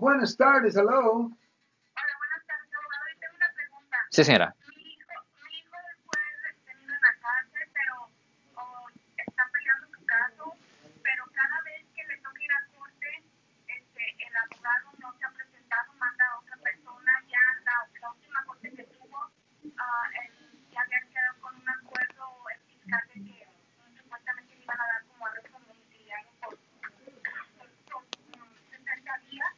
buenas 0.00 0.36
tardes, 0.36 0.74
hello. 0.76 0.90
Hola, 0.90 2.14
buenas 2.18 2.46
tardes, 2.46 2.70
abogado. 2.74 3.04
Y 3.14 3.18
tengo 3.20 3.36
una 3.36 3.52
pregunta. 3.54 3.96
Sí, 4.10 4.24
señora. 4.24 4.54
Mi 4.74 4.82
hijo, 4.82 5.12
mi 5.44 5.58
hijo 5.58 5.76
fue 6.06 6.20
detenido 6.48 6.94
en 6.94 7.00
la 7.00 7.14
cárcel, 7.20 7.68
pero 7.72 7.94
oh, 8.56 8.86
está 9.16 9.42
peleando 9.52 9.86
su 9.94 10.04
caso, 10.06 10.56
pero 11.02 11.24
cada 11.32 11.60
vez 11.62 11.84
que 11.94 12.02
le 12.08 12.16
toca 12.18 12.42
ir 12.42 12.52
a 12.52 12.66
corte, 12.78 13.10
este, 13.68 14.02
el 14.26 14.36
abogado 14.36 14.88
no 14.98 15.12
se 15.18 15.24
ha 15.24 15.30
presentado, 15.30 15.92
manda 15.94 16.24
a 16.26 16.38
otra 16.38 16.56
persona. 16.56 17.12
Ya 17.28 17.44
la, 17.64 18.00
la 18.00 18.10
última 18.10 18.44
corte 18.46 18.70
que 18.72 18.84
tuvo, 18.84 19.30
ah, 19.78 20.08
él 20.24 20.32
ya 20.72 20.80
había 20.80 21.00
quedado 21.12 21.40
con 21.40 21.54
un 21.56 21.68
acuerdo 21.68 22.24
el 22.54 22.60
fiscal 22.72 23.02
de 23.08 23.20
que 23.24 23.46
mm, 23.46 23.96
supuestamente 23.98 24.54
le 24.56 24.62
iban 24.62 24.80
a 24.80 24.86
dar 24.86 25.04
como 25.04 25.26
arresto 25.26 25.58
domiciliario 25.58 26.30
por, 26.40 26.56
por, 27.90 28.02
mm, 28.02 28.54
60 28.70 29.18
días, 29.30 29.54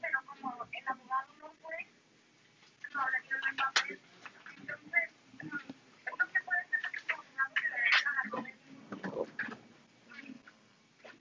pero 0.00 0.18
como 0.26 0.66
el 0.72 0.88
abogado 0.88 1.32
no 1.40 1.48
fue, 1.62 1.76
no 2.94 3.10
le 3.10 3.20
dieron 3.22 3.42
el 3.50 3.56
papel. 3.56 4.00
Entonces, 4.60 5.10
mm, 5.42 5.56
¿esto 6.06 6.24
se 6.32 6.40
puede 6.44 6.62
ser 6.68 6.80
que 6.92 6.98
el 7.04 7.10
abogado 7.12 7.54
se 7.60 7.68
le 7.68 7.76
deja 7.76 8.10
la 8.12 8.22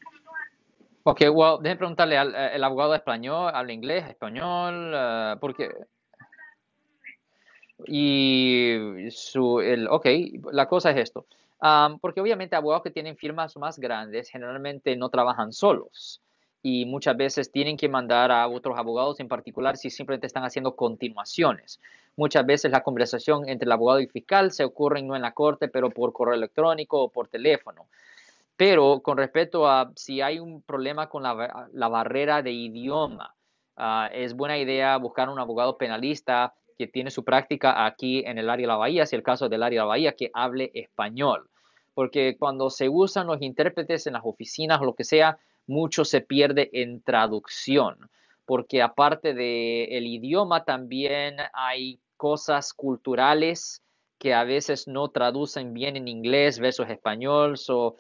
puntual? 0.03 0.49
Ok, 1.07 1.21
well, 1.31 1.57
déjeme 1.61 1.77
preguntarle, 1.77 2.17
al 2.17 2.33
eh, 2.33 2.63
abogado 2.63 2.95
español, 2.95 3.51
habla 3.53 3.73
inglés, 3.73 4.09
español, 4.09 4.91
eh, 4.95 5.35
porque... 5.39 5.69
Y 7.85 9.11
su, 9.11 9.59
el, 9.59 9.87
ok, 9.87 10.07
la 10.51 10.67
cosa 10.67 10.89
es 10.89 10.97
esto. 10.97 11.27
Am, 11.59 11.99
porque 11.99 12.21
obviamente 12.21 12.55
abogados 12.55 12.81
que 12.81 12.89
tienen 12.89 13.17
firmas 13.17 13.55
más 13.55 13.77
grandes 13.77 14.29
generalmente 14.29 14.95
no 14.95 15.09
trabajan 15.09 15.53
solos 15.53 16.21
y 16.63 16.85
muchas 16.85 17.15
veces 17.15 17.51
tienen 17.51 17.77
que 17.77 17.87
mandar 17.87 18.31
a 18.31 18.47
otros 18.47 18.75
abogados 18.75 19.19
en 19.19 19.27
particular 19.27 19.77
si 19.77 19.91
simplemente 19.91 20.25
están 20.25 20.43
haciendo 20.43 20.75
continuaciones. 20.75 21.79
Muchas 22.15 22.47
veces 22.47 22.71
la 22.71 22.81
conversación 22.81 23.47
entre 23.47 23.67
el 23.67 23.71
abogado 23.71 23.99
y 23.99 24.05
el 24.05 24.09
fiscal 24.09 24.51
se 24.51 24.63
ocurre 24.63 25.03
no 25.03 25.15
en 25.15 25.21
la 25.21 25.33
corte, 25.33 25.67
pero 25.67 25.91
por 25.91 26.13
correo 26.13 26.33
electrónico 26.33 27.03
o 27.03 27.09
por 27.09 27.27
teléfono. 27.27 27.85
Pero 28.57 29.01
con 29.01 29.17
respecto 29.17 29.67
a 29.67 29.91
si 29.95 30.21
hay 30.21 30.39
un 30.39 30.61
problema 30.61 31.09
con 31.09 31.23
la, 31.23 31.67
la 31.73 31.87
barrera 31.87 32.41
de 32.41 32.51
idioma, 32.51 33.35
ah, 33.75 34.09
es 34.13 34.33
buena 34.33 34.57
idea 34.57 34.97
buscar 34.97 35.29
un 35.29 35.39
abogado 35.39 35.77
penalista 35.77 36.53
que 36.77 36.87
tiene 36.87 37.11
su 37.11 37.23
práctica 37.23 37.85
aquí 37.85 38.23
en 38.25 38.37
el 38.37 38.49
área 38.49 38.63
de 38.63 38.67
la 38.67 38.77
Bahía, 38.77 39.05
si 39.05 39.15
el 39.15 39.23
caso 39.23 39.49
del 39.49 39.63
área 39.63 39.81
de 39.81 39.83
la 39.83 39.89
Bahía, 39.89 40.15
que 40.15 40.31
hable 40.33 40.71
español. 40.73 41.49
Porque 41.93 42.35
cuando 42.37 42.69
se 42.69 42.89
usan 42.89 43.27
los 43.27 43.41
intérpretes 43.41 44.07
en 44.07 44.13
las 44.13 44.23
oficinas 44.25 44.81
o 44.81 44.85
lo 44.85 44.95
que 44.95 45.05
sea, 45.05 45.37
mucho 45.67 46.05
se 46.05 46.21
pierde 46.21 46.69
en 46.73 47.01
traducción. 47.01 48.09
Porque 48.45 48.81
aparte 48.81 49.33
del 49.33 50.05
idioma, 50.05 50.65
también 50.65 51.37
hay 51.53 51.99
cosas 52.17 52.73
culturales 52.73 53.81
que 54.19 54.33
a 54.33 54.43
veces 54.43 54.87
no 54.87 55.09
traducen 55.09 55.73
bien 55.73 55.95
en 55.95 56.07
inglés 56.07 56.59
versus 56.59 56.89
español. 56.89 57.57
So, 57.57 57.95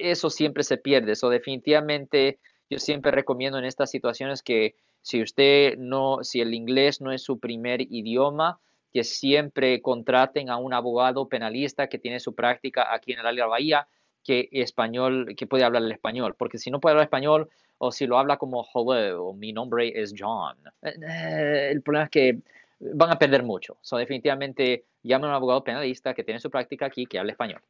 eso 0.00 0.30
siempre 0.30 0.64
se 0.64 0.76
pierde. 0.76 1.14
So, 1.16 1.28
definitivamente, 1.30 2.38
yo 2.70 2.78
siempre 2.78 3.12
recomiendo 3.12 3.58
en 3.58 3.64
estas 3.64 3.90
situaciones 3.90 4.42
que 4.42 4.74
si 5.02 5.22
usted 5.22 5.76
no, 5.78 6.18
si 6.22 6.40
el 6.40 6.54
inglés 6.54 7.00
no 7.00 7.12
es 7.12 7.22
su 7.22 7.38
primer 7.38 7.82
idioma, 7.82 8.60
que 8.92 9.04
siempre 9.04 9.80
contraten 9.80 10.50
a 10.50 10.58
un 10.58 10.74
abogado 10.74 11.28
penalista 11.28 11.88
que 11.88 11.98
tiene 11.98 12.20
su 12.20 12.34
práctica 12.34 12.92
aquí 12.94 13.12
en 13.12 13.20
el 13.20 13.26
área 13.26 13.44
de 13.44 13.48
la 13.48 13.50
Bahía, 13.50 13.88
que 14.22 14.48
español, 14.52 15.34
que 15.36 15.46
puede 15.46 15.64
hablar 15.64 15.82
el 15.82 15.92
español, 15.92 16.34
porque 16.38 16.58
si 16.58 16.70
no 16.70 16.78
puede 16.78 16.92
hablar 16.92 17.06
español 17.06 17.48
o 17.78 17.90
si 17.90 18.06
lo 18.06 18.18
habla 18.18 18.36
como 18.36 18.64
hello, 18.72 19.32
mi 19.32 19.52
nombre 19.52 20.00
es 20.00 20.14
John, 20.16 20.56
eh, 20.82 20.94
eh, 21.02 21.68
el 21.72 21.82
problema 21.82 22.04
es 22.04 22.10
que 22.10 22.38
van 22.78 23.10
a 23.10 23.18
perder 23.18 23.42
mucho. 23.42 23.78
So, 23.80 23.96
definitivamente 23.96 24.84
llamen 25.02 25.26
a 25.26 25.28
un 25.30 25.34
abogado 25.34 25.64
penalista 25.64 26.14
que 26.14 26.22
tiene 26.22 26.38
su 26.38 26.50
práctica 26.50 26.86
aquí, 26.86 27.06
que 27.06 27.18
hable 27.18 27.32
español. 27.32 27.60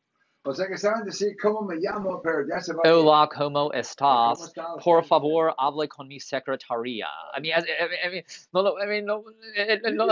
O 0.44 0.52
sea 0.52 0.66
que 0.66 0.76
saben 0.76 1.04
decir 1.04 1.36
cómo 1.40 1.62
me 1.62 1.76
llamo, 1.76 2.20
pero 2.20 2.38
ya 2.48 2.58
se 2.60 2.72
va. 2.74 2.82
Hola, 2.84 3.28
¿cómo 3.32 3.68
¿Cómo 3.68 3.72
estás? 3.72 4.52
Por 4.84 5.04
favor, 5.04 5.54
hable 5.56 5.86
con 5.86 6.08
mi 6.08 6.18
secretaría. 6.18 7.06
I 7.38 7.40
mean, 7.40 7.62
I 7.62 8.10
mean, 8.10 8.24
no, 8.52 8.62
lo- 8.62 8.82
I 8.82 8.88
mean, 8.88 9.04
no, 9.06 9.22
eh, 9.54 9.80
eh, 9.84 9.92
no, 9.92 10.06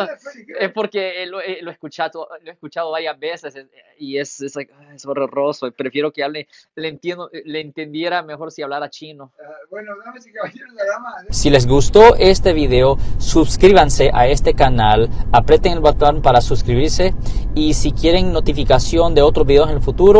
es 0.60 0.70
porque 0.72 1.26
lo, 1.26 1.40
eh, 1.40 1.58
lo 1.62 1.70
he 1.70 1.72
escuchado, 1.72 2.28
lo 2.44 2.48
he 2.48 2.54
escuchado 2.54 2.92
varias 2.92 3.18
veces 3.18 3.56
eh, 3.56 3.66
y 3.98 4.18
es, 4.18 4.40
es, 4.40 4.54
like, 4.54 4.72
ah, 4.72 4.94
es 4.94 5.04
horroroso. 5.04 5.68
Prefiero 5.72 6.12
que 6.12 6.22
hable, 6.22 6.46
le 6.76 6.86
entiendo, 6.86 7.28
le 7.44 7.60
entendiera 7.60 8.22
mejor 8.22 8.52
si 8.52 8.62
hablara 8.62 8.88
chino. 8.88 9.32
Bueno, 9.68 9.90
damas 10.04 10.24
y 10.28 10.32
caballeros, 10.32 10.72
la 10.74 10.84
dama. 10.84 11.14
Si 11.30 11.50
les 11.50 11.66
gustó 11.66 12.14
este 12.14 12.52
video, 12.52 12.96
suscríbanse 13.18 14.12
a 14.14 14.28
este 14.28 14.54
canal, 14.54 15.08
aprieten 15.32 15.72
el 15.72 15.80
botón 15.80 16.22
para 16.22 16.40
suscribirse 16.40 17.14
y 17.56 17.74
si 17.74 17.90
quieren 17.90 18.32
notificación 18.32 19.12
de 19.12 19.22
otros 19.22 19.44
videos 19.44 19.68
en 19.70 19.74
el 19.76 19.82
futuro, 19.82 20.19